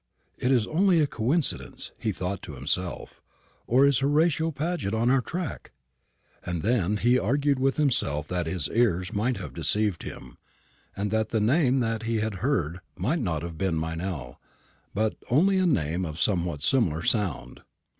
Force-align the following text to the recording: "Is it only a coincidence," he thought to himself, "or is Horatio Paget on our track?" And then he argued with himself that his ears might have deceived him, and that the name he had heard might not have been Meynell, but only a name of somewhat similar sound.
"Is 0.39 0.65
it 0.65 0.69
only 0.69 0.99
a 0.99 1.05
coincidence," 1.05 1.91
he 1.99 2.11
thought 2.11 2.41
to 2.41 2.55
himself, 2.55 3.21
"or 3.67 3.85
is 3.85 3.99
Horatio 3.99 4.49
Paget 4.49 4.95
on 4.95 5.11
our 5.11 5.21
track?" 5.21 5.73
And 6.43 6.63
then 6.63 6.97
he 6.97 7.19
argued 7.19 7.59
with 7.59 7.77
himself 7.77 8.27
that 8.29 8.47
his 8.47 8.67
ears 8.69 9.13
might 9.13 9.37
have 9.37 9.53
deceived 9.53 10.01
him, 10.01 10.37
and 10.97 11.11
that 11.11 11.29
the 11.29 11.39
name 11.39 11.83
he 12.03 12.15
had 12.15 12.33
heard 12.41 12.79
might 12.97 13.19
not 13.19 13.43
have 13.43 13.59
been 13.59 13.79
Meynell, 13.79 14.41
but 14.95 15.13
only 15.29 15.59
a 15.59 15.67
name 15.67 16.03
of 16.03 16.19
somewhat 16.19 16.63
similar 16.63 17.03
sound. 17.03 17.61